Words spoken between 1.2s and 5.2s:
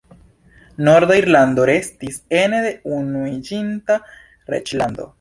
Irlando restis ene de Unuiĝinta Reĝlando.